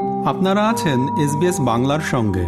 আপনারা 0.00 0.68
আছেন 0.68 1.00
এসবিএস 1.24 1.60
বাংলার 1.60 2.00
সঙ্গে। 2.00 2.46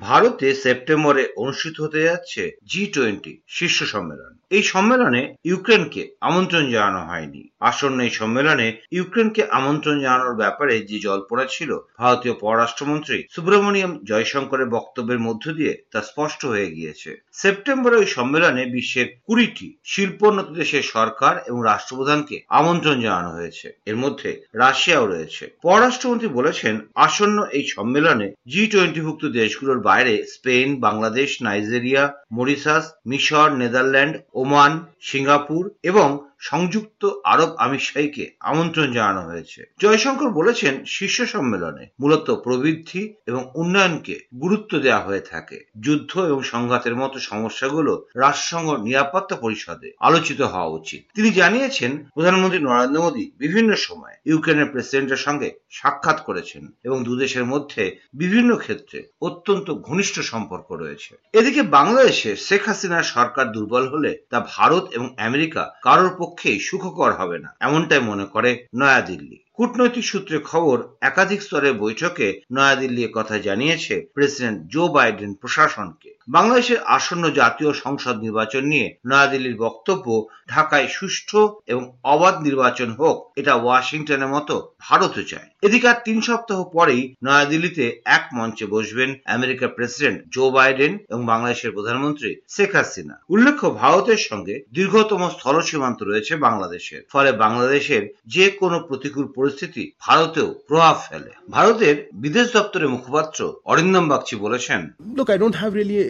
ভারতে 0.00 0.54
সেপ্টেম্বরে 0.54 1.32
অনুষ্ঠিত 1.36 1.80
হতে 1.80 2.02
যাচ্ছে 2.02 2.56
জি 2.72 2.86
টোয়েন্টি 2.86 3.40
শীর্ষ 3.48 3.82
সম্মেলন। 3.84 4.38
এই 4.50 4.62
সম্মেলনে 4.62 5.34
ইউক্রেনকে 5.44 6.16
আমন্ত্রণ 6.20 6.70
জানানো 6.70 7.06
হয়নি। 7.06 7.48
আসন্ন 7.62 7.98
এই 8.00 8.10
সম্মেলনে 8.10 8.68
ইউক্রেনকে 8.90 9.42
আমন্ত্রণ 9.50 9.96
জানানোর 10.00 10.34
ব্যাপারে 10.34 10.74
যে 10.80 10.98
জল্পনা 10.98 11.44
ছিল, 11.44 11.70
ভারতীয় 11.98 12.34
পররাষ্ট্রমন্ত্রী 12.34 13.18
সুব্রমণিয়াম 13.30 13.92
জয়শঙ্করের 14.04 14.68
বক্তব্যের 14.68 15.20
মধ্য 15.20 15.44
দিয়ে 15.52 15.72
তা 15.92 16.00
স্পষ্ট 16.02 16.40
হয়ে 16.44 16.68
গিয়েছে। 16.70 17.10
সেপ্টেম্বরে 17.32 17.96
ওই 17.96 18.06
সম্মেলনে 18.06 18.62
বিশ্বের 18.66 19.06
কুড়িটি 19.26 19.68
শিল্পোন্নত 19.84 20.48
দেশের 20.50 20.84
সরকার 20.94 21.34
এবং 21.48 21.60
রাষ্ট্রপ্রধানকে 21.64 22.36
আমন্ত্রণ 22.48 22.96
জানানো 23.00 23.30
হয়েছে। 23.30 23.66
এর 23.86 23.96
মধ্যে 23.96 24.30
রাশিয়াও 24.54 25.04
রয়েছে। 25.06 25.44
পররাষ্ট্রমন্ত্রী 25.62 26.28
বলেছেন, 26.28 26.74
আসন্ন 27.06 27.38
এই 27.52 27.64
সম্মেলনে 27.68 28.26
জি 28.48 28.62
টোয়েন্টিভুক্ত 28.66 29.22
দেশগুলোর 29.40 29.80
বাইরে 29.80 30.14
স্পেন, 30.34 30.68
বাংলাদেশ, 30.80 31.30
নাইজেরিয়া, 31.42 32.04
মরিশাস, 32.32 32.84
মিশর, 33.06 33.48
নেদারল্যান্ড, 33.52 34.14
ওমান, 34.34 34.72
সিঙ্গাপুর 35.02 35.62
এবং 35.82 36.08
সংযুক্ত 36.42 37.02
আরব 37.24 37.50
আমিরশাহীকে 37.58 38.24
আমন্ত্রণ 38.40 38.92
জানানো 38.92 39.20
হয়েছে। 39.20 39.60
জয়শঙ্কর 39.80 40.28
বলেছেন, 40.30 40.84
শীর্ষ 40.86 41.22
সম্মেলনে 41.22 41.84
মূলত 42.00 42.30
প্রবৃদ্ধি 42.30 43.14
এবং 43.26 43.42
উন্নয়নকে 43.54 44.16
গুরুত্ব 44.40 44.78
দেওয়া 44.78 45.00
হয়ে 45.00 45.20
থাকে। 45.20 45.58
যুদ্ধ 45.80 46.18
এবং 46.18 46.42
সংঘাতের 46.42 46.94
মতো 46.96 47.18
সমস্যাগুলো 47.20 47.92
রাষ্ট্রসংঘ 48.16 48.68
নিরাপত্তা 48.82 49.36
পরিষদে 49.36 49.92
আলোচিত 50.00 50.40
হওয়া 50.40 50.66
উচিত। 50.66 51.02
তিনি 51.14 51.30
জানিয়েছেন, 51.30 51.92
প্রধানমন্ত্রী 52.14 52.60
নরেন্দ্র 52.60 53.02
মোদী 53.02 53.24
বিভিন্ন 53.38 53.74
সময় 53.76 54.16
ইউক্রেনের 54.24 54.66
প্রেসিডেন্টের 54.66 55.16
সঙ্গে 55.16 55.48
সাক্ষাৎ 55.70 56.18
করেছেন 56.20 56.62
এবং 56.84 57.04
দুদেশের 57.04 57.44
মধ্যে 57.44 57.82
বিভিন্ন 58.14 58.56
ক্ষেত্রে 58.56 58.98
অত্যন্ত 59.20 59.66
ঘনিষ্ঠ 59.70 60.20
সম্পর্ক 60.20 60.72
রয়েছে। 60.72 61.12
এদিকে 61.32 61.62
বাংলাদেশে 61.62 62.36
শেখ 62.36 62.62
হাসিনার 62.68 63.10
সরকার 63.14 63.52
দুর্বল 63.52 63.84
হলে 63.88 64.10
তা 64.30 64.38
ভারত 64.48 64.84
এবং 64.92 65.14
আমেরিকা 65.18 65.62
কারোর 65.82 66.10
পক্ষেই 66.32 66.58
সুখকর 66.58 67.12
হবে 67.12 67.38
না। 67.38 67.56
এমনটাই 67.60 68.00
মনে 68.00 68.24
করে 68.24 68.66
নয়াদিল্লি। 68.74 69.38
কূটনৈতিক 69.52 70.04
সূত্রে 70.04 70.38
খবর, 70.38 70.82
একাধিক 71.00 71.42
স্তরের 71.42 71.72
বৈঠকে 71.72 72.40
নয়াদিল্লি 72.52 73.08
কথা 73.12 73.38
জানিয়েছে 73.38 74.06
প্রেসিডেন্ট 74.14 74.66
জো 74.66 74.88
বাইডেন 74.88 75.34
প্রশাসনকে। 75.34 76.14
বাংলাদেশের 76.28 76.78
আসন্ন 76.86 77.30
জাতীয় 77.30 77.72
সংসদ 77.72 78.16
নির্বাচন 78.20 78.62
নিয়ে 78.64 78.96
নয়াদিল্লির 79.06 79.56
বক্তব্য 79.56 80.26
ঢাকায় 80.48 80.88
সুষ্ঠু 80.88 81.40
এবং 81.66 81.92
অবাধ 82.02 82.34
নির্বাচন 82.42 82.90
হোক, 82.90 83.32
এটা 83.36 83.54
ওয়াশিংটনের 83.54 84.28
মতো 84.28 84.54
ভারতও 84.80 85.22
চায়। 85.22 85.48
এদিকে 85.62 85.88
আর 85.88 85.98
তিন 86.04 86.20
সপ্তাহ 86.20 86.64
পরেই 86.64 87.14
নয়াদিল্লিতে 87.24 88.00
এক 88.04 88.24
মঞ্চে 88.32 88.66
বসবেন 88.66 89.10
আমেরিকার 89.26 89.68
প্রেসিডেন্ট 89.68 90.18
জো 90.30 90.50
বাইডেন 90.50 90.98
এবং 91.08 91.26
বাংলাদেশের 91.26 91.72
প্রধানমন্ত্রী 91.72 92.36
শেখ 92.48 92.74
হাসিনা। 92.74 93.20
উল্লেখ্য, 93.28 93.70
ভারতের 93.70 94.18
সঙ্গে 94.18 94.62
দীর্ঘতম 94.72 95.28
স্থল 95.28 95.60
সীমান্ত 95.60 96.02
রয়েছে 96.02 96.36
বাংলাদেশের। 96.36 97.04
ফলে 97.12 97.32
বাংলাদেশের 97.32 98.02
যে 98.26 98.50
কোনো 98.50 98.80
প্রতিকূল 98.80 99.26
পরিস্থিতি 99.34 99.92
ভারতেও 100.00 100.54
প্রভাব 100.68 100.96
ফেলে। 101.08 101.30
ভারতের 101.50 102.08
বিদেশ 102.14 102.52
দপ্তরের 102.52 102.88
মুখপাত্র 102.88 103.52
অরিন্দম 103.64 104.08
বাগচি 104.08 104.36
বলেছেন 104.36 104.80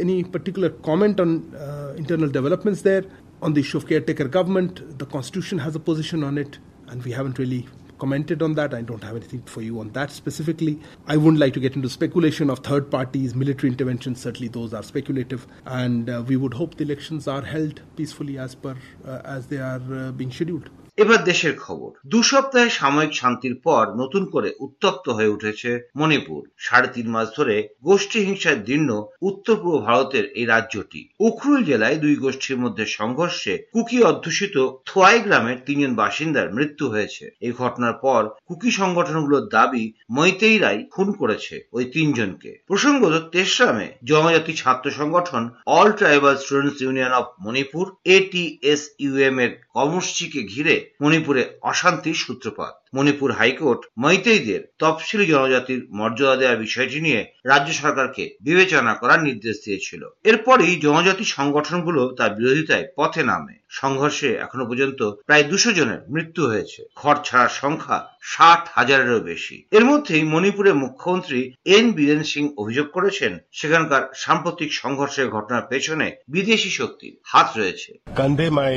any 0.02 0.22
particular 0.24 0.70
comment 0.88 1.20
on 1.20 1.54
uh, 1.54 1.94
internal 1.96 2.28
developments 2.28 2.82
there. 2.82 3.04
On 3.40 3.54
the 3.54 3.60
issue 3.60 3.78
of 3.78 3.88
caretaker 3.88 4.28
government, 4.28 4.98
the 4.98 5.06
constitution 5.06 5.58
has 5.58 5.74
a 5.74 5.80
position 5.80 6.22
on 6.22 6.36
it, 6.38 6.58
and 6.88 7.02
we 7.04 7.12
haven't 7.12 7.38
really 7.38 7.66
commented 7.98 8.42
on 8.42 8.54
that. 8.54 8.74
I 8.74 8.82
don't 8.82 9.02
have 9.04 9.16
anything 9.16 9.42
for 9.42 9.62
you 9.62 9.78
on 9.80 9.90
that 9.92 10.10
specifically. 10.10 10.78
I 11.06 11.16
wouldn't 11.16 11.38
like 11.38 11.54
to 11.54 11.60
get 11.60 11.76
into 11.76 11.88
speculation 11.88 12.50
of 12.50 12.58
third 12.60 12.90
parties, 12.90 13.34
military 13.34 13.70
interventions. 13.70 14.20
Certainly, 14.20 14.48
those 14.48 14.74
are 14.74 14.82
speculative, 14.82 15.46
and 15.64 16.10
uh, 16.10 16.22
we 16.26 16.36
would 16.36 16.54
hope 16.54 16.76
the 16.76 16.84
elections 16.84 17.28
are 17.28 17.42
held 17.42 17.80
peacefully 17.96 18.38
as 18.38 18.54
per 18.56 18.76
uh, 19.06 19.20
as 19.24 19.46
they 19.46 19.58
are 19.58 19.82
uh, 19.92 20.12
being 20.12 20.32
scheduled. 20.32 20.70
এবার 20.98 21.24
দেশের 21.24 21.54
খবর। 21.56 21.90
দু 22.06 22.22
সপ্তাহে 22.22 22.70
সাময়িক 22.70 23.12
শান্তির 23.14 23.54
পর 23.54 23.94
নতুন 23.96 24.30
করে 24.30 24.52
উত্তপ্ত 24.60 25.08
হয়ে 25.08 25.28
উঠেছে 25.28 25.88
মণিপুর। 25.96 26.48
সাড়ে 26.56 26.88
তিন 26.88 27.10
মাস 27.10 27.26
ধরে 27.36 27.68
গোষ্ঠী 27.82 28.18
হিংসায় 28.20 28.56
দীর্ণ 28.56 28.90
উত্তর 29.22 29.56
পূর্ব 29.56 29.84
ভারতের 29.84 30.24
এই 30.24 30.46
রাজ্যটি। 30.46 31.08
উখরুল 31.20 31.64
জেলায় 31.64 31.96
দুই 31.96 32.16
গোষ্ঠীর 32.16 32.58
মধ্যে 32.58 32.86
সংঘর্ষে 32.86 33.64
কুকি 33.72 34.02
অধ্যুষিত 34.02 34.56
থোয়াই 34.86 35.20
গ্রামের 35.20 35.58
তিনজন 35.66 35.94
বাসিন্দার 35.94 36.52
মৃত্যু 36.52 36.88
হয়েছে। 36.88 37.36
এই 37.40 37.52
ঘটনার 37.52 37.92
পর 37.92 38.28
কুকি 38.46 38.70
সংগঠনগুলোর 38.70 39.48
দাবি 39.48 39.92
মৈতেইরাই 40.10 40.78
খুন 40.90 41.12
করেছে 41.12 41.68
ওই 41.72 41.84
তিনজনকে। 41.84 42.62
প্রসঙ্গত 42.66 43.14
তেসরামে 43.32 43.88
জনজাতি 44.04 44.52
ছাত্র 44.52 44.90
সংগঠন 44.90 45.50
all 45.66 45.88
tribal 45.92 46.36
students 46.36 46.78
union 46.82 47.12
of 47.12 47.26
Manipur 47.40 47.84
ATS 48.04 48.82
UM 48.98 49.38
এর 49.38 49.52
কর্মসূচিকে 49.74 50.42
ঘিরে 50.54 50.76
মণিপুরে 51.02 51.58
অশান্তির 51.62 52.14
সূত্রপাত। 52.14 52.81
মণিপুর 52.94 53.30
হাইকোর্ট 53.32 53.80
মৈতেইদের 53.98 54.62
তফসিলি 54.78 55.26
জনজাতির 55.26 55.80
মর্যাদা 55.98 56.36
দেওয়ার 56.36 56.62
বিষয়টি 56.66 56.98
নিয়ে 57.06 57.20
রাজ্য 57.50 57.70
সরকারকে 57.72 58.24
বিবেচনা 58.40 58.94
করার 58.94 59.20
নির্দেশ 59.22 59.56
দিয়েছিল। 59.64 60.02
এরপরই 60.24 60.72
জনজাতি 60.86 61.24
সংগঠনগুলো 61.36 62.02
তার 62.18 62.30
বিরোধিতায় 62.38 62.86
পথে 62.96 63.22
নামে। 63.30 63.54
সংঘর্ষে 63.80 64.28
এখনও 64.44 64.68
পর্যন্ত 64.70 65.00
প্রায় 65.26 65.44
দুশো 65.50 65.70
জনের 65.72 66.00
মৃত্যু 66.14 66.42
হয়েছে। 66.46 66.80
ঘর 66.96 67.16
ছাড়ার 67.24 67.52
সংখ্যা 67.62 67.98
ষাট 68.32 68.62
হাজারেরও 68.76 69.20
বেশি। 69.30 69.56
এর 69.76 69.84
মধ্যেই 69.90 70.24
মণিপুরের 70.32 70.76
মুখ্যমন্ত্রী 70.84 71.40
এন 71.76 71.86
বীরেন 71.96 72.22
সিং 72.22 72.44
অভিযোগ 72.62 72.86
করেছেন, 72.96 73.32
সেখানকার 73.52 74.02
সাম্প্রতিক 74.24 74.70
সংঘর্ষের 74.82 75.28
ঘটনার 75.30 75.68
পেছনে 75.70 76.06
বিদেশি 76.28 76.70
শক্তির 76.70 77.14
হাত 77.32 77.48
রয়েছে। 77.58 77.90
Convey 78.22 78.50
my 78.62 78.74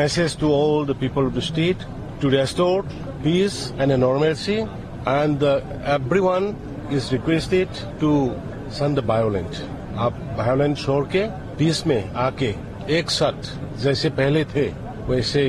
message 0.00 0.32
to 0.42 0.46
all 0.58 0.80
the 0.90 0.98
people 1.02 1.24
of 1.28 1.34
the 1.38 1.46
state 1.52 1.80
to 2.20 2.26
restore 2.38 2.82
peace 3.22 3.72
and 3.78 3.90
normalcy 4.00 4.66
and 5.06 5.42
uh, 5.42 5.60
everyone 5.84 6.56
is 6.90 7.12
requested 7.12 7.68
to 8.00 8.34
send 8.70 8.96
the 8.96 9.02
violent 9.02 9.62
आप 10.06 10.14
violence 10.36 10.84
छोड़ 10.84 11.04
के 11.14 11.26
peace 11.58 11.86
में 11.86 12.12
आके 12.26 12.54
एक 12.98 13.10
साथ 13.10 13.50
जैसे 13.82 14.10
पहले 14.20 14.44
थे 14.54 14.66
वैसे 15.08 15.44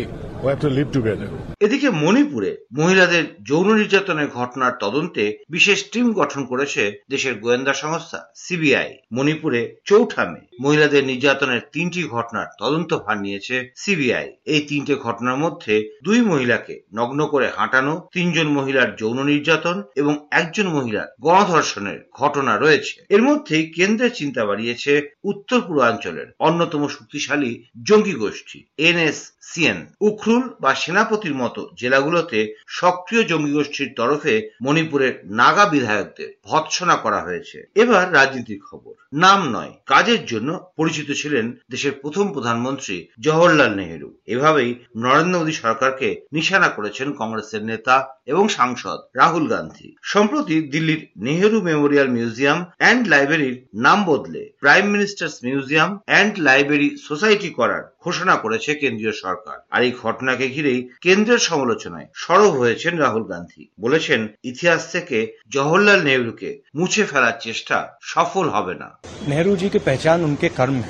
এদিকে 1.59 1.89
মণিপুরে 1.89 2.57
মহিলাদের 2.73 3.23
যৌন 3.43 3.67
নির্যাতনের 3.73 4.27
ঘটনার 4.27 4.73
তদন্তে 4.79 5.43
বিশেষ 5.49 5.91
টিম 5.91 6.13
গঠন 6.13 6.45
করেছে 6.45 7.03
দেশের 7.09 7.39
গোয়েন্দা 7.39 7.73
সংস্থা, 7.73 8.19
সিবিআই। 8.35 8.97
মণিপুরে 9.11 9.61
চৌঠামে 9.85 10.41
মহিলাদের 10.61 11.03
নির্যাতনের 11.05 11.61
তিনটি 11.73 12.03
ঘটনার 12.03 12.47
তদন্ত 12.59 12.93
ভার 12.93 13.17
নিয়েছে 13.21 13.73
সিবিআই। 13.75 14.27
এই 14.45 14.61
তিনটে 14.61 14.95
ঘটনার 14.95 15.37
মধ্যে 15.37 15.99
দুই 16.03 16.21
মহিলাকে 16.21 16.81
নগ্ন 16.93 17.27
করে 17.27 17.47
হাঁটানো, 17.49 18.07
তিনজন 18.13 18.47
মহিলার 18.47 18.95
যৌন 18.95 19.23
নির্যাতন 19.23 19.83
এবং 19.95 20.27
একজন 20.31 20.67
মহিলার 20.67 21.07
গণধর্ষণের 21.21 21.99
ঘটনা 22.17 22.57
রয়েছে। 22.57 23.05
এর 23.09 23.21
মধ্যেই 23.21 23.71
কেন্দ্রের 23.71 24.13
চিন্তা 24.13 24.45
বাড়িয়েছে 24.45 25.15
উত্তর 25.23 25.61
পূর্বাঞ্চলের 25.61 26.27
অন্যতম 26.39 26.87
শক্তিশালী 26.87 27.63
জঙ্গি 27.83 28.13
গোষ্ঠী, 28.13 28.59
এনএসসিএন 28.77 29.79
উখরুল 30.29 30.47
বা 30.61 30.71
সেনাপতির 30.75 31.35
মতো 31.35 31.61
জেলাগুলোতে 31.79 32.39
সক্রিয় 32.79 33.23
জঙ্গি 33.23 33.53
গোষ্ঠীর 33.53 33.89
তরফে 33.95 34.35
মণিপুরের 34.61 35.13
নাগা 35.39 35.65
বিধায়কদের 35.65 36.29
ভৎসনা 36.45 36.95
করা 36.95 37.19
হয়েছে। 37.21 37.57
এবার 37.75 38.05
রাজনীতির 38.13 38.61
খবর। 38.69 38.93
নাম 39.13 39.39
নয়, 39.55 39.73
কাজের 39.85 40.21
জন্য 40.25 40.49
পরিচিত 40.77 41.09
ছিলেন 41.11 41.45
দেশের 41.71 41.93
প্রথম 42.01 42.25
প্রধানমন্ত্রী 42.33 42.95
জওহরলাল 43.19 43.71
নেহেরু। 43.75 44.09
এভাবেই 44.25 44.71
নরেন্দ্র 44.97 45.39
মোদী 45.39 45.53
সরকারকে 45.63 46.09
নিশানা 46.33 46.69
করেছেন 46.69 47.07
কংগ্রেসের 47.19 47.63
নেতা 47.63 47.95
এবং 48.25 48.43
সাংসদ 48.57 48.99
রাহুল 49.15 49.45
গান্ধী। 49.47 49.87
সম্প্রতি 50.13 50.55
দিল্লির 50.73 51.01
নেহেরু 51.17 51.57
মেমোরিয়াল 51.61 52.09
মিউজিয়াম 52.17 52.59
অ্যান্ড 52.77 53.03
লাইব্রেরির 53.07 53.57
নাম 53.75 53.99
বদলে 54.05 54.41
prime 54.59 54.85
ministers 54.95 55.35
museum 55.43 55.91
and 56.05 56.33
library 56.47 56.89
society 57.07 57.49
করার 57.49 57.83
ঘোষণা 58.05 58.35
করেছে 58.35 58.75
কেন্দ্রীয় 58.75 59.11
সরকার। 59.11 59.57
আর 59.69 59.83
এই 59.83 59.93
ঘটনাকে 60.03 60.49
ঘিরেই 60.49 60.89
কেন্দ্রের 61.01 61.39
সমালোচনায় 61.39 62.07
সরব 62.13 62.49
হয়েছেন 62.49 62.97
রাহুল 62.97 63.23
গান্ধী। 63.23 63.67
বলেছেন, 63.79 64.27
ইতিহাস 64.43 64.91
থেকে 64.91 65.17
জওহরলাল 65.49 66.01
নেহরুকে 66.03 66.61
মুছে 66.75 67.03
ফেলার 67.03 67.33
চেষ্টা 67.41 67.87
সফল 68.01 68.49
হবে 68.49 68.75
না। 68.75 68.97
নেহরুজিকে 69.27 69.79
জি 69.79 70.09
উনকে 70.09 70.49
কর্ম 70.49 70.81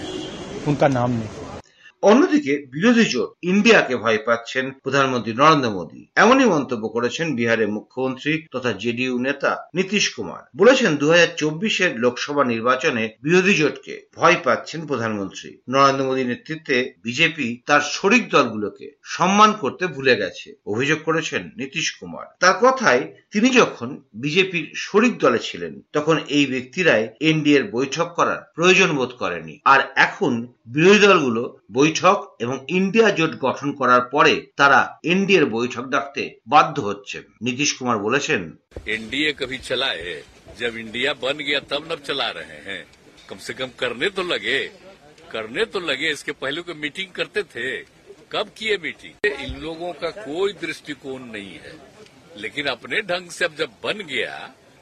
উনকা 0.66 0.90
নাম 0.90 1.12
নেই। 1.12 1.39
অন্যদিকে 2.04 2.54
বিরোধী 2.74 3.06
জোট 3.14 3.30
ইন্ডিয়াকে 3.44 3.96
ভয় 3.96 4.20
পাচ্ছেন 4.28 4.66
প্রধানমন্ত্রী 4.84 5.34
নরেন্দ্র 5.34 5.70
মোদী। 5.70 6.02
এমনই 6.16 6.46
মন্তব্য 6.46 6.84
করেছেন 6.90 7.28
বিহারের 7.36 7.70
মুখ্যমন্ত্রী 7.70 8.34
তথা 8.52 8.72
জেডিইউ 8.74 9.20
নেতা 9.20 9.52
নীতিশ 9.76 10.06
কুমার। 10.16 10.42
বলেছেন 10.56 10.92
দু 10.98 11.08
হাজার 11.12 11.30
লোকসভা 11.96 12.44
নির্বাচনে 12.44 13.04
বিরোধী 13.24 13.54
জোটকে 13.54 13.96
ভয় 14.16 14.38
পাচ্ছেন 14.44 14.82
প্রধানমন্ত্রী। 14.88 15.50
নরেন্দ্র 15.70 16.08
মোদী 16.08 16.24
নেতৃত্বে 16.24 16.78
বিজেপি 17.04 17.48
তার 17.66 17.82
শরিক 17.82 18.24
দলগুলোকে 18.30 18.88
সম্মান 19.16 19.50
করতে 19.54 19.88
ভুলে 19.88 20.14
গেছে, 20.16 20.48
অভিযোগ 20.66 21.00
করেছেন 21.04 21.42
নীতিশ 21.58 21.88
কুমার। 21.92 22.26
তার 22.40 22.56
কথায় 22.62 23.02
তিনি 23.32 23.50
যখন 23.50 23.90
বিজেপির 24.14 24.66
শরিক 24.76 25.14
দলে 25.18 25.40
ছিলেন, 25.40 25.74
তখন 25.94 26.16
এই 26.30 26.46
ব্যক্তিরাই 26.46 27.04
এনডিএর 27.22 27.64
বৈঠক 27.72 28.08
করার 28.16 28.42
প্রয়োজন 28.56 28.90
বোধ 28.98 29.12
করেনি 29.20 29.56
আর 29.66 29.80
এখন 29.96 30.34
বিরোধী 30.68 31.00
দলগুলো 31.08 31.44
বৈঠক 31.72 31.88
এবং 32.41 32.57
ইন্ডিয়া 32.71 33.09
জোট 33.11 33.33
গঠন 33.39 33.69
করার 33.81 34.03
পরে 34.11 34.35
তারা 34.57 34.81
এনডিএর 35.05 35.47
বৈঠক 35.49 35.85
ডাকতে 35.95 36.23
বাধ্য 36.47 36.77
হচ্ছেন 36.81 37.23
নীতিশ 37.47 37.71
কুমার 37.79 37.97
বলেছেন 37.99 38.43
एनडीए 38.87 39.31
कभी 39.35 39.59
चला 39.61 39.91
है 39.99 40.17
जब 40.55 40.73
इंडिया 40.77 41.11
बन 41.17 41.37
गया 41.41 41.61
तब 41.63 41.83
नब 41.91 42.01
चला 42.03 42.29
रहे 42.31 42.59
हैं 42.67 42.81
कम 43.29 43.39
से 43.39 43.53
कम 43.55 43.71
करने 43.79 44.09
तो 44.11 44.23
लगे 44.25 44.61
करने 45.33 45.63
तो 45.67 45.79
लगे 45.83 46.09
इसके 46.11 46.33
पहले 46.35 46.61
कोई 46.63 46.77
मीटिंग 46.77 47.11
करते 47.13 47.43
थे 47.51 47.69
कब 48.33 48.47
किए 48.57 48.77
मीटिंग 48.79 49.15
इन 49.39 49.53
लोगों 49.61 49.93
का 49.95 50.11
कोई 50.21 50.53
दृष्टिकोण 50.59 51.21
नहीं 51.29 51.55
है 51.57 51.75
लेकिन 52.37 52.67
अपने 52.69 52.97
ढंग 53.05 53.27
से 53.31 53.43
अब 53.45 53.55
जब 53.55 53.71
बन 53.85 53.99
गया 54.07 54.35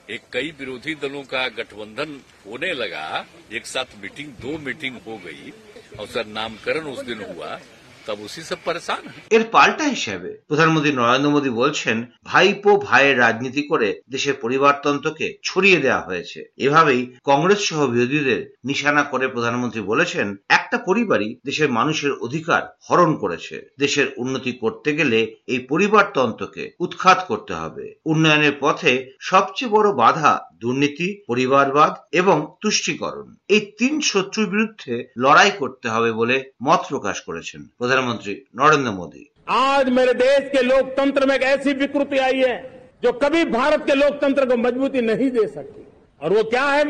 एक 0.09 0.23
कई 0.33 0.51
विरोधी 0.59 0.95
दलों 0.97 1.23
का 1.25 1.43
गठबंधन 1.57 2.11
होने 2.47 2.73
लगा 2.75 3.07
एक 3.53 3.67
साथ 3.67 3.89
मीटिंग 4.03 4.29
दो 4.41 4.59
मीटिंग 4.61 4.97
हो 5.07 5.17
गई 5.27 5.53
और 6.00 6.08
सर 6.08 6.26
नामकरण 6.26 6.86
उस 6.86 7.06
दिन 7.06 7.22
हुआ। 7.22 7.60
तब 8.07 8.21
उसी 8.21 8.43
से 8.43 8.55
परेशान 8.61 9.03
है 9.07 9.21
এর 9.37 9.43
পাল্টা 9.53 9.85
হিসেবে 9.87 10.31
প্রধানমন্ত্রী 10.51 10.93
নরেন্দ্র 10.93 11.35
মোদী 11.35 11.51
বলছেন 11.53 11.97
ভাইপো 12.29 12.73
ভাইয়ের 12.87 13.17
রাজনীতি 13.19 13.63
করে 13.71 13.89
দেশের 14.09 14.35
পরিবারতন্ত্রকে 14.43 15.27
ছড়িয়ে 15.45 15.79
দেওয়া 15.81 16.07
হয়েছে 16.09 16.39
এভাবেই 16.59 17.03
কংগ্রেস 17.31 17.61
সহ 17.69 17.81
বিরোধীদের 17.87 18.41
নিশানা 18.65 19.03
করে 19.03 19.27
প্রধানমন্ত্রী 19.29 19.83
বলেছেন 19.83 20.27
একটা 20.59 20.77
পরিবারই 20.89 21.31
দেশের 21.45 21.69
মানুষের 21.73 22.13
অধিকার 22.27 22.63
হরণ 22.87 23.11
করেছে 23.23 23.57
দেশের 23.79 24.07
উন্নতি 24.17 24.53
করতে 24.63 24.91
গেলে 24.99 25.19
এই 25.49 25.61
পরিবারতন্ত্রকে 25.71 26.65
উৎখাত 26.81 27.19
করতে 27.31 27.53
হবে 27.55 27.85
উন্নয়নের 28.07 28.55
পথে 28.61 28.93
সবচেয়ে 29.31 29.75
বড় 29.77 29.89
বাধা 30.03 30.33
দুর্নীতি 30.63 31.09
পরিবারবাদ 31.29 31.93
এবং 32.13 32.37
তুষ্টিকরণ 32.63 33.29
এই 33.49 33.63
তিন 33.79 33.95
শত্রুর 34.03 34.47
বিরুদ্ধে 34.47 34.95
লড়াই 35.17 35.53
করতে 35.61 35.87
হবে 35.89 36.11
বলে 36.13 36.37
মত 36.63 36.81
প্রকাশ 36.89 37.17
করেছেন 37.27 37.61
प्रधानमंत्री 37.98 38.34
नरेंद्र 38.56 38.92
मोदी। 38.92 39.32
आज 39.50 39.90
मेरे 39.90 40.14
देश 40.14 40.50
के 40.52 40.62
लोकतंत्र 40.62 41.26
में 41.26 41.36
एक 41.36 41.44
ऐसी 41.44 41.74
विकृति 41.74 42.18
आई 42.18 42.40
है, 42.40 42.58
जो 43.04 43.12
कभी 43.14 43.44
भारत 43.46 43.86
के 43.86 43.96
लोकतंत्र 43.96 44.46
को 44.46 44.58
मजबूती 44.58 45.02
नहीं 45.02 45.30
दे 45.32 45.48
सकती। 45.48 45.86
और 46.22 46.34
वो 46.34 46.44
क्या 46.44 46.64
है? 46.64 46.84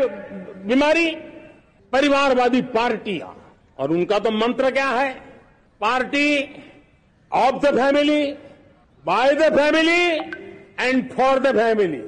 बीमारी? 0.68 1.12
परिवारवादी 1.94 2.62
पार्टियाँ। 2.62 3.34
और 3.80 3.92
उनका 3.92 4.20
तो 4.20 4.32
मंत्र 4.32 4.72
क्या 4.72 4.90
है? 4.90 5.14
Party 5.82 6.28
of 7.32 7.56
the 7.56 7.76
family 7.76 8.24
by 9.06 9.34
the 9.34 9.56
family 9.56 10.04
and 10.80 11.10
for 11.12 11.40
the 11.40 11.56
family 11.56 12.02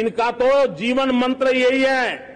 इनका 0.00 0.30
तो 0.30 0.66
जीवन 0.74 1.10
मंत्र 1.10 1.54
यही 1.56 1.82
है। 1.82 2.35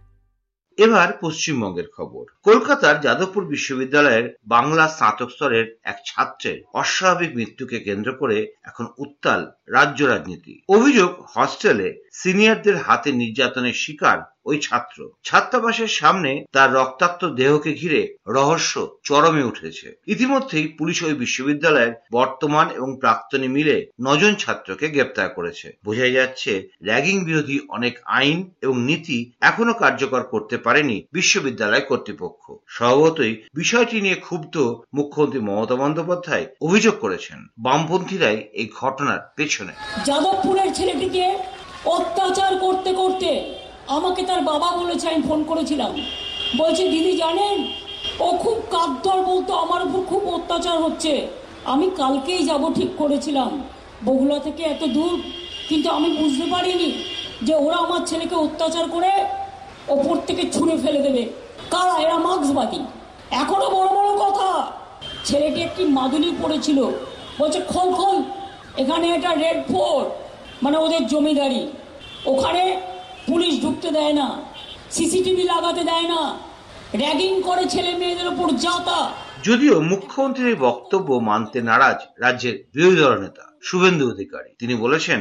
এবার 0.77 1.09
পশ্চিমবঙ্গের 1.21 1.87
খবর। 1.97 2.25
কলকাতার 2.43 2.95
যাদবপুর 3.01 3.43
বিশ্ববিদ্যালয়ের 3.45 4.25
বাংলা 4.45 4.85
স্নাতক 4.87 5.29
স্তরের 5.29 5.65
এক 5.83 5.97
ছাত্রের 6.05 6.57
অস্বাভাবিক 6.73 7.31
মৃত্যুকে 7.35 7.77
কেন্দ্র 7.79 8.09
করে 8.13 8.37
এখন 8.63 8.85
উত্তাল 8.97 9.41
রাজ্য 9.71 9.99
রাজনীতি। 10.05 10.53
অভিযোগ, 10.69 11.11
হস্টেলে 11.35 11.87
সিনিয়রদের 12.13 12.77
হাতে 12.77 13.11
নির্যাতনের 13.11 13.73
শিকার 13.73 14.19
ওই 14.45 14.57
ছাত্র। 14.59 14.97
ছাত্রাবাসের 15.23 15.87
সামনে 15.87 16.45
তার 16.51 16.73
রক্তাক্ত 16.73 17.25
দেহকে 17.25 17.73
ঘিরে 17.73 18.01
রহস্য 18.27 18.73
চরমে 19.03 19.43
উঠেছে। 19.43 19.87
ইতিমধ্যেই 20.07 20.67
পুলিশ 20.67 21.03
ওই 21.03 21.13
বিশ্ববিদ্যালয়ের 21.13 21.93
বর্তমান 22.11 22.69
এবং 22.69 22.89
প্রাক্তনী 22.99 23.47
মিলে 23.47 23.87
নজন 24.01 24.33
ছাত্রকে 24.35 24.87
গ্রেপ্তার 24.89 25.29
করেছে। 25.29 25.67
বোঝাই 25.85 26.11
যাচ্ছে, 26.11 26.51
র্যাগিং 26.83 27.17
বিরোধী 27.25 27.57
অনেক 27.69 27.93
আইন 28.05 28.39
এবং 28.61 28.75
নীতি 28.79 29.19
এখনও 29.41 29.73
কার্যকর 29.73 30.23
করতে 30.23 30.57
পারেনি 30.57 30.97
বিশ্ববিদ্যালয় 31.11 31.81
কর্তৃপক্ষ। 31.81 32.43
স্বভাবতই 32.67 33.33
বিষয়টি 33.55 34.01
নিয়ে 34.01 34.15
ক্ষুব্ধ 34.15 34.55
মুখ্যমন্ত্রী 34.93 35.39
মমতা 35.39 35.75
বন্দ্যোপাধ্যায় 35.75 36.45
অভিযোগ 36.61 36.95
করেছেন। 36.99 37.39
বামপন্থীরাই 37.57 38.37
এই 38.53 38.67
ঘটনার 38.79 39.21
পেছনে 39.35 39.60
যাদবপুরের 40.05 40.73
ছেলেটিকে 40.73 41.37
অত্যাচার 41.85 42.59
করতে 42.59 42.93
করতে 42.93 43.29
আমাকে 43.87 44.23
তার 44.23 44.41
বাবা 44.41 44.77
বলেছে, 44.77 45.09
আমি 45.09 45.21
ফোন 45.21 45.43
করেছিলাম। 45.43 45.91
বলছে, 46.57 46.83
দিদি, 46.87 47.17
জানেন, 47.17 47.67
ও 48.19 48.27
খুব 48.37 48.61
কাকদর 48.71 49.21
বলতো, 49.21 49.53
আমার 49.53 49.81
উপর 49.87 50.01
খুব 50.09 50.33
অত্যাচার 50.33 50.83
হচ্ছে। 50.83 51.27
আমি 51.65 51.89
কালকেই 51.97 52.45
যাব 52.45 52.73
ঠিক 52.73 52.89
করেছিলাম। 52.97 53.63
বগুলা 54.05 54.39
থেকে 54.39 54.63
এত 54.63 54.83
দূর, 54.83 55.21
কিন্তু 55.69 55.89
আমি 55.89 56.09
বুঝতে 56.09 56.45
পারিনি 56.51 56.89
যে 57.41 57.53
ওরা 57.55 57.77
আমার 57.77 58.05
ছেলেকে 58.05 58.35
অত্যাচার 58.35 58.89
করে 58.89 59.11
ওপর 59.89 60.15
থেকে 60.27 60.51
ছুঁড়ে 60.51 60.77
ফেলে 60.77 61.01
দেবে। 61.01 61.29
কারা? 61.69 61.95
এরা 61.97 62.17
মার্ক্সবাদী। 62.17 62.79
এখনও 63.31 63.69
বড় 63.69 63.89
বড় 63.97 64.29
কথা। 64.29 64.71
ছেলেটি 65.25 65.61
একটি 65.61 65.83
মাদুলি 65.85 66.31
পড়েছিল 66.41 66.85
বলছে, 67.39 67.61
খোল 67.61 67.93
খোল 67.93 68.23
এখানে 68.77 69.05
এটা 69.15 69.31
রেড 69.35 69.59
ফোর্ট 69.71 70.07
মানে 70.63 70.77
ওদের 70.77 71.03
জমিদারি। 71.07 71.63
ওখানে 72.25 72.63
পুলিশ 73.27 73.53
ঢুকতে 73.61 73.89
দেয় 73.91 74.13
না 74.13 74.27
সিসিটিভি 74.91 75.43
লাগাতে 75.43 75.83
দেয় 75.83 76.07
না। 76.13 76.21
র্যাগিং 77.01 77.33
করে 77.41 77.63
ছেলে 77.65 77.91
মেয়েদের 77.99 78.27
উপর 78.27 78.47
যাতা। 78.65 78.99
যদিও 79.43 79.75
মুখ্যমন্ত্রীর 79.81 80.55
বক্তব্য 80.67 81.09
মানতে 81.29 81.61
নারাজ 81.61 81.99
রাজ্যের 82.23 82.55
বিরোধী 82.75 82.97
দল 83.01 83.13
নেতা 83.21 83.43
শুভেন্দু 83.63 84.05
অধিকারী। 84.13 84.49
তিনি 84.59 84.75
বলেছেন 84.75 85.19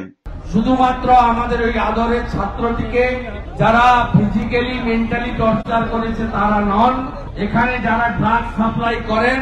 শুধুমাত্র 0.53 1.09
আমাদের 1.31 1.59
ওই 1.63 1.75
আদরের 1.89 2.25
ছাত্রটিকে 2.33 3.05
যারা 3.59 3.85
ফিজিক্যালি 4.13 4.75
মেন্টালি 4.89 5.31
টর্চার 5.39 5.83
করেছে 5.93 6.25
তারা 6.37 6.59
নন 6.73 6.95
এখানে 7.45 7.75
যারা 7.87 8.07
ড্রাগ 8.19 8.43
সাপ্লাই 8.57 8.97
করেন 9.11 9.41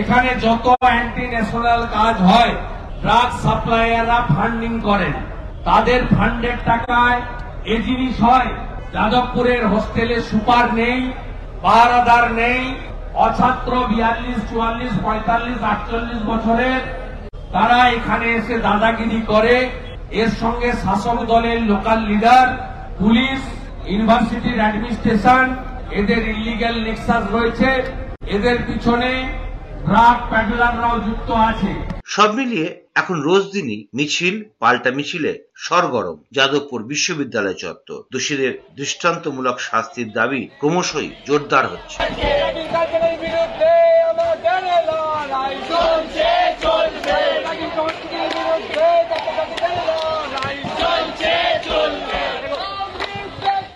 এখানে 0.00 0.30
যত 0.44 0.66
অ্যান্টি 0.82 1.24
ন্যাশনাল 1.32 1.82
কাজ 1.96 2.16
হয় 2.28 2.54
ড্রাগ 3.02 3.30
সাপ্লাইয়াররা 3.44 4.18
ফান্ডিং 4.32 4.72
করেন। 4.88 5.14
তাদের 5.68 6.00
ফান্ডের 6.14 6.58
টাকায় 6.70 7.20
এ 7.74 7.76
জিনিস 7.86 8.14
হয়। 8.28 8.50
যাদবপুরের 8.94 9.62
হোস্টেলে 9.72 10.16
সুপার 10.30 10.64
নেই 10.80 11.00
পাহারাদার 11.64 12.26
নেই, 12.40 12.62
অছাত্র 13.26 13.72
বিয়াল্লিশ, 13.90 14.38
চুয়াল্লিশ, 14.50 14.92
পঁয়তাল্লিশ, 15.04 15.58
আটচল্লিশ 15.72 16.20
বছরের। 16.30 16.80
তারা 17.54 17.78
এখানে 17.96 18.26
এসে 18.38 18.54
দাদাগিরি 18.66 19.20
করে। 19.32 19.54
এর 20.20 20.30
সঙ্গে 20.42 20.70
শাসক 20.84 21.18
দলের 21.32 21.58
লোকাল 21.70 21.98
লিডার 22.10 22.46
পুলিশ 23.00 23.40
ইউনিভার্সিটির 23.90 24.58
অ্যাডমিনিস্ট্রেশন 24.60 25.44
এদের 26.00 26.22
ইলিগ্যাল 26.36 26.76
নেক্সাস 26.86 27.22
রয়েছে। 27.36 27.70
এদের 28.36 28.56
পিছনে 28.68 29.10
ড্রাগ 29.86 30.18
প্যাডলাররাও 30.30 30.96
যুক্ত 31.06 31.28
আছে। 31.50 31.72
সব 32.10 32.30
মিলিয়ে 32.38 32.68
এখন 33.00 33.16
রোজ 33.28 33.44
দিনই 33.54 33.80
মিছিল, 33.96 34.34
পাল্টা 34.62 34.90
মিছিলে, 34.98 35.32
সরগরম, 35.66 36.18
যাদবপুর 36.36 36.80
বিশ্ববিদ্যালয় 36.92 37.58
চত্বর। 37.62 37.98
দোষীদের 38.12 38.52
দৃষ্টান্তমূলক 38.78 39.56
শাস্তির 39.68 40.08
দাবি 40.18 40.42
ক্রমশই 40.60 41.08
জোরদার 41.26 41.64
হচ্ছে। 41.72 41.96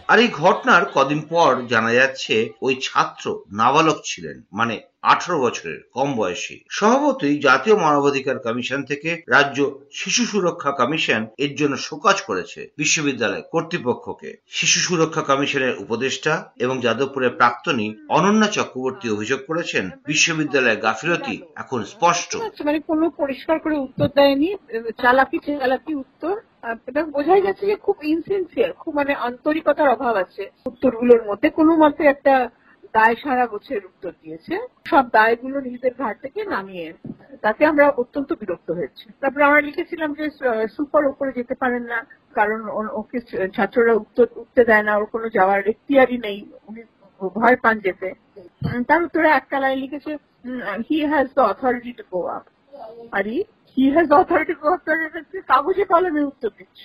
আর 0.08 0.18
এই 0.18 0.30
ঘটনার 0.42 0.82
কদিন 0.94 1.20
পর 1.30 1.50
জানা 1.68 1.92
যাচ্ছে 1.92 2.34
ওই 2.62 2.74
ছাত্র 2.82 3.24
নাবালক 3.52 3.98
ছিলেন 4.04 4.36
মানে 4.52 4.74
আঠারো 5.02 5.36
বছরের 5.40 5.78
কম 5.92 6.08
বয়সী। 6.16 6.56
স্বভাবতই 6.70 7.36
জাতীয় 7.38 7.76
মানবাধিকার 7.76 8.38
কমিশন 8.38 8.80
থেকে 8.82 9.10
রাজ্য 9.28 9.58
শিশু 9.92 10.22
সুরক্ষা 10.26 10.70
কমিশন 10.72 11.20
এর 11.38 11.52
জন্য 11.54 11.74
শোকাজ 11.78 12.16
করেছে 12.22 12.60
বিশ্ববিদ্যালয় 12.78 13.44
কর্তৃপক্ষকে। 13.52 14.30
শিশু 14.48 14.78
সুরক্ষা 14.80 15.22
কমিশনের 15.22 15.74
উপদেষ্টা 15.78 16.32
এবং 16.58 16.80
যাদবপুরের 16.80 17.36
প্রাক্তনী 17.36 17.86
অনন্যা 18.08 18.48
চক্রবর্তী 18.48 19.06
অভিযোগ 19.10 19.40
করেছেন, 19.46 19.84
বিশ্ববিদ্যালয়ের 20.06 20.80
গাফিলতি 20.80 21.36
এখন 21.56 21.80
স্পষ্ট। 21.84 22.30
মানে 22.64 22.78
কোনো 22.80 23.04
পরিষ্কার 23.10 23.56
করে 23.58 23.76
উত্তর 23.78 24.08
দেয়নি 24.14 24.50
চালাকি 25.02 25.38
চালাকি 25.46 25.92
উত্তর 25.94 26.34
এবং 26.90 27.04
বোঝাই 27.16 27.44
যাচ্ছে 27.46 27.64
যে 27.70 27.76
খুব 27.86 27.96
ইনসিনসিয়ার 28.14 28.72
খুব 28.82 28.92
মানে 29.00 29.12
আন্তরিকতার 29.28 29.88
অভাব 29.94 30.14
আছে। 30.24 30.42
উত্তরগুলোর 30.70 31.22
মধ্যে 31.28 31.48
কোনো 31.58 31.72
মতে 31.82 32.02
একটা 32.14 32.34
দায় 32.96 33.16
সারা 33.22 33.44
গোছের 33.52 33.82
উত্তর 33.90 34.12
দিয়েছে। 34.22 34.54
সব 34.90 35.04
দায়গুলো 35.16 35.56
নিজেদের 35.66 35.94
ঘাট 36.02 36.16
থেকে 36.24 36.40
নামিয়ে 36.54 36.86
তাতে 37.44 37.62
আমরা 37.70 37.84
অত্যন্ত 38.02 38.30
বিরক্ত 38.40 38.68
হয়েছি। 38.78 39.04
তারপরে 39.20 39.46
আমরা 39.48 39.60
লিখেছিলাম 39.68 40.10
যে 40.18 40.24
সুপার 40.76 41.04
উপরে 41.12 41.30
যেতে 41.38 41.54
পারেন 41.62 41.84
না, 41.92 41.98
কারণ 42.38 42.60
ওকে 43.00 43.18
ছাত্ররা 43.56 43.94
উত্তর 44.02 44.26
উঠতে 44.42 44.62
দেয় 44.70 44.84
না, 44.88 44.92
ওর 44.98 45.06
কোনো 45.14 45.26
যাওয়ার 45.36 45.60
এখতিয়ারই 45.72 46.18
নেই, 46.26 46.38
উনি 46.68 46.82
ভয় 47.38 47.56
পান 47.64 47.76
যেতে। 47.86 48.08
তার 48.88 49.00
উত্তরে 49.06 49.28
একটা 49.40 49.56
লাইন 49.62 49.78
লিখেছে 49.84 50.10
he 50.88 50.98
has 51.12 51.26
the 51.36 51.42
authority 51.52 51.92
to 51.98 52.04
go 52.12 52.20
up 52.36 52.44
R 53.16 53.24
he 53.76 53.84
has 53.94 54.08
authority 54.20 54.54
to 54.54 55.38
কাগজে 55.52 55.84
কলমে 55.92 56.22
উত্তর 56.30 56.50
দিচ্ছ। 56.58 56.82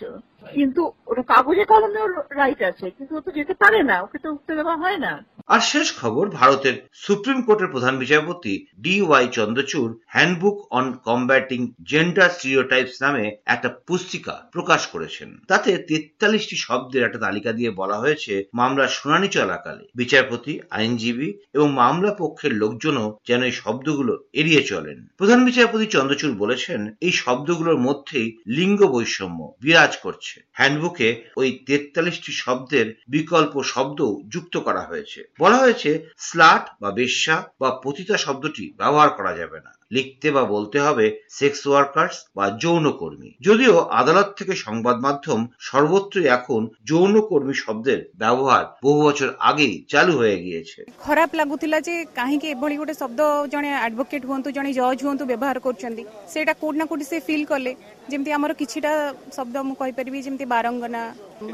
কিন্তু 0.55 0.81
ওটা 1.09 1.23
কাগজে 1.33 1.63
কলমেও 1.71 2.07
রাইট 2.39 2.61
আছে 2.69 2.85
কিন্তু 2.97 3.13
ও 3.17 3.21
তো 3.25 3.29
যেতে 3.37 3.53
পারে 3.61 3.79
না 3.89 3.95
ওকে 4.05 4.17
তো 4.23 4.27
উত্তর 4.37 4.53
দেওয়া 4.59 4.75
হয় 4.83 4.99
না। 5.05 5.13
আর 5.49 5.59
শেষ 5.59 5.87
খবর, 5.97 6.29
ভারতের 6.29 6.75
সুপ্রিম 6.93 7.41
কোর্টের 7.41 7.67
প্রধান 7.67 7.97
বিচারপতি 7.97 8.53
D 8.81 9.01
Y 9.01 9.27
Chandrachud 9.31 9.93
handbook 10.07 10.57
on 10.71 10.85
combating 11.05 11.73
gender 11.83 12.29
stereotypes 12.29 13.01
নামে 13.01 13.25
একটা 13.45 13.69
পুস্তিকা 13.87 14.35
প্রকাশ 14.51 14.87
করেছেন। 14.87 15.29
তাতে 15.47 15.77
তেতাল্লিশটি 15.77 16.55
শব্দের 16.55 17.05
একটা 17.05 17.19
তালিকা 17.19 17.51
দিয়ে 17.51 17.71
বলা 17.71 17.97
হয়েছে 17.99 18.43
মামলার 18.53 18.87
শুনানি 18.87 19.27
চলাকালে। 19.27 19.83
বিচারপতি, 19.95 20.59
আইনজীবী 20.69 21.33
এবং 21.53 21.73
মামলা 21.73 22.11
পক্ষের 22.13 22.53
লোকজনও 22.53 23.19
যেন 23.27 23.43
এই 23.43 23.51
শব্দগুলো 23.51 24.13
এড়িয়ে 24.33 24.63
চলেন। 24.63 25.07
প্রধান 25.17 25.45
বিচারপতি 25.45 25.85
চন্দ্রচূড় 25.85 26.33
বলেছেন, 26.33 26.93
এই 27.01 27.11
শব্দগুলোর 27.11 27.77
মধ্যেই 27.77 28.37
লিঙ্গ 28.47 28.79
বৈষম্য 28.87 29.39
বিরাজ 29.61 29.97
করছে। 29.97 30.35
হ্যান্ডবুকে 30.51 31.23
ওই 31.37 31.59
তেতাল্লিশটি 31.65 32.31
শব্দের 32.31 32.87
বিকল্প 33.07 33.53
শব্দ 33.63 33.99
যুক্ত 34.29 34.57
করা 34.57 34.81
হয়েছে। 34.81 35.19
বলা 35.39 35.57
হয়েছে 35.57 35.91
স্লাট 36.17 36.63
বা 36.81 36.89
বেশ্যা 36.91 37.35
বা 37.59 37.69
পতিতা 37.83 38.17
শব্দটি 38.17 38.65
ব্যবহার 38.77 39.09
করা 39.09 39.33
যাবে 39.35 39.59
না। 39.59 39.71
লিখতে 39.91 40.27
বা 40.31 40.43
বলতে 40.55 40.77
হবে 40.85 41.05
সেক্স 41.29 41.61
ওয়ার্কার্স 41.67 42.15
বা 42.37 42.45
যৌনকর্মী। 42.63 43.29
যদিও 43.47 43.75
আদালত 44.01 44.29
থেকে 44.39 44.53
সংবাদ 44.65 44.97
মাধ্যম 45.05 45.39
সর্বত্রই 45.69 46.27
এখন 46.37 46.61
যৌনকর্মী 46.89 47.55
শব্দের 47.63 47.99
ব্যবহার 48.21 48.63
বহু 48.85 48.99
বছর 49.07 49.29
আগেই 49.49 49.75
চালু 49.91 50.13
হয়ে 50.17 50.37
গিয়েছে। 50.45 50.79
খারাপ 51.07 51.29
লাগুতিলা 51.39 51.77
যে 51.87 51.95
কাহিকি 52.19 52.47
এভাবে 52.53 52.75
গোটে 52.79 52.95
শব্দ 53.01 53.19
জনে 53.53 53.69
অ্যাডভোকেট 53.75 54.23
হুঁতু 54.29 54.49
জনে 54.57 54.71
জজ 54.79 54.97
হুঁতু 55.05 55.23
ব্যবহার 55.31 55.57
করছেন 55.65 55.91
সেটা 56.33 56.53
কোটি 56.61 56.77
না 56.79 56.85
কোটি 56.91 57.05
সে 57.11 57.17
ফিল 57.27 57.43
কলে 57.51 57.71
যেমতি 58.09 58.29
আমার 58.37 58.51
কিছুটা 58.61 58.91
শব্দ 59.37 59.55
মু 59.67 59.73
কইপারিবি 59.81 60.19
যেমতি 60.25 60.45
বারঙ্গনা 60.55 61.03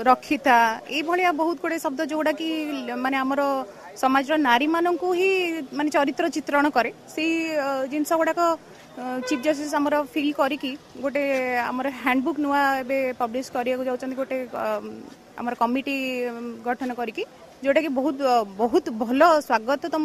রক্ষিতা 0.10 0.58
এই 0.96 1.02
ভলিয়া 1.08 1.32
বহুত 1.42 1.58
গুড়ে 1.64 1.78
শব্দ 1.86 2.00
যেটা 2.12 2.34
কি 2.40 2.48
মানে 3.04 3.16
আমার 3.26 3.40
ସମାଜର 3.97 4.37
ନାରୀମାନଙ୍କୁ 4.41 5.09
ହିଁ 5.13 5.31
ମାନେ 5.73 5.91
ଚରିତ୍ର 5.91 6.25
ଚିତ୍ରଣ 6.37 6.67
କରେ 6.77 6.91
ସେଇ 7.15 7.33
ଜିନିଷ 7.93 8.11
ଗୁଡାକ 8.21 8.41
ଚିଫ୍ 9.27 9.43
ଜଷ୍ଟିସ୍ 9.43 9.75
ଆମର 9.75 9.95
ଫିଲ୍ 10.13 10.33
କରିକି 10.35 10.73
ଗୋଟେ 11.03 11.23
ଆମର 11.65 11.87
ହ୍ୟାଣ୍ଡବୁକ୍ 11.97 12.41
ନୂଆ 12.45 12.63
ଏବେ 12.81 12.99
ପବ୍ଲିଶ 13.21 13.47
କରିବାକୁ 13.55 13.83
ଯାଉଛନ୍ତି 13.89 14.17
ଗୋଟେ 14.21 14.39
ଆମର 15.39 15.55
କମିଟି 15.63 15.97
ଗଠନ 16.67 16.91
କରିକି 17.01 17.23
ଯୋଉଟା 17.63 17.81
କି 17.85 17.91
ବହୁତ 17.95 18.19
ବହୁତ 18.59 18.87
ଭଲ 19.01 19.21
ସ୍ୱାଗତତମ 19.39 20.05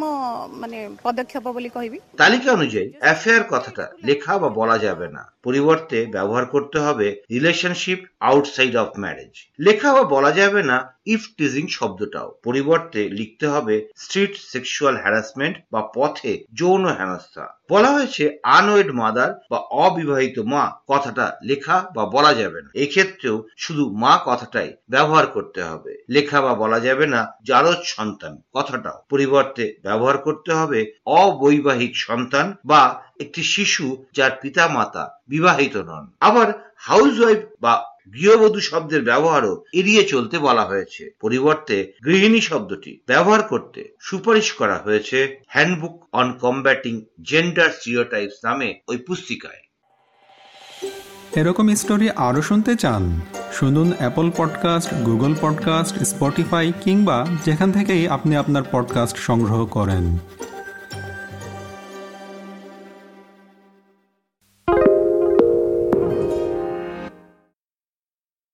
ମାନେ 0.62 0.78
ପଦକ୍ଷେପ 1.04 1.46
ବୋଲି 1.56 1.70
କହିବି 1.76 1.98
তালিকা 2.20 2.48
অনুযায়ী 2.52 2.88
অ্যাফেয়ার 3.02 3.44
কথাটা 3.52 3.84
লেখা 4.08 4.34
বা 4.38 4.48
বলা 4.58 4.76
যাবে 4.78 5.06
না 5.16 5.22
পরিবর্তে 5.42 5.98
ব্যবহার 6.16 6.44
করতে 6.54 6.78
হবে 6.78 7.08
রিলেশনশিপ 7.30 8.00
আউটসাইড 8.22 8.74
অফ 8.82 8.88
ম্যারেজ 9.02 9.32
লেখা 9.60 9.90
বা 9.92 10.02
বলা 10.14 10.30
যাবে 10.32 10.60
না 10.70 10.76
ইফ 11.05 11.27
টিজিং 11.37 11.67
শব্দটাও। 11.67 12.39
পরিবর্তে 12.43 13.09
লিখতে 13.09 13.47
হবে 13.47 13.87
স্ট্রিট 13.97 14.37
সেক্সুয়াল 14.37 14.97
হ্যারাসমেন্ট 14.97 15.57
বা 15.71 15.81
পথে 15.95 16.43
যৌন 16.53 16.85
হেনস্থা। 16.85 17.57
বলা 17.69 17.87
হয়েছে 17.87 18.39
আনওয়েড 18.43 18.91
মাদার 18.91 19.39
বা 19.51 19.57
অবিবাহিত 19.57 20.39
মা 20.39 20.71
কথাটা 20.87 21.37
লেখা 21.43 21.91
বা 21.95 22.05
বলা 22.05 22.33
যাবে 22.33 22.61
না। 22.61 22.69
এক্ষেত্রেও 22.73 23.43
শুধু 23.57 23.89
মা 23.89 24.19
কথাটাই 24.25 24.73
ব্যবহার 24.89 25.27
করতে 25.27 25.63
হবে। 25.63 26.03
লেখা 26.09 26.41
বা 26.41 26.53
বলা 26.53 26.79
যাবে 26.79 27.07
না 27.07 27.27
জারজ 27.43 27.77
সন্তান 27.83 28.41
কথাটাও। 28.53 29.03
পরিবর্তে 29.09 29.75
ব্যবহার 29.83 30.17
করতে 30.17 30.53
হবে 30.53 30.93
অবৈবাহিক 31.05 31.97
সন্তান 31.97 32.55
বা 32.65 33.03
একটি 33.19 33.43
শিশু 33.43 34.05
যার 34.13 34.31
পিতা 34.41 34.67
মাতা 34.67 35.21
বিবাহিত 35.27 35.77
নন। 35.77 36.11
আবার 36.19 36.73
হাউস 36.77 37.19
ওয়াইফ 37.19 37.39
বা 37.61 37.90
গৃহবধূ 38.13 38.59
শব্দের 38.59 39.01
ব্যবহারও 39.01 39.63
এড়িয়ে 39.73 40.03
চলতে 40.03 40.39
বলা 40.39 40.65
হয়েছে। 40.65 41.09
পরিবর্তে 41.21 41.93
গৃহিণী 42.05 42.41
শব্দটি 42.41 42.99
ব্যবহার 43.07 43.43
করতে 43.43 43.95
সুপারিশ 43.99 44.53
করা 44.53 44.77
হয়েছে 44.77 45.41
handbook 45.47 46.07
on 46.11 46.33
combating 46.33 47.05
gender 47.21 47.69
stereotypes 47.69 48.45
নামে 48.45 48.79
ওই 48.87 48.97
পুস্তিকায়। 48.97 49.61
এরকম 51.35 51.75
স্টোরি 51.75 52.09
আরও 52.09 52.41
শুনতে 52.41 52.75
চান? 52.75 53.21
শুনুন 53.53 53.91
Apple 53.97 54.31
podcast 54.37 54.93
Google 54.93 55.35
podcast 55.41 56.03
Spotify 56.03 56.73
কিংবা 56.83 57.27
যেখান 57.45 57.71
থেকেই 57.71 58.07
আপনি 58.07 58.35
আপনার 58.35 58.63
পডকাস্ট 58.71 59.17
সংগ্রহ 59.17 59.65
করেন। 59.65 60.17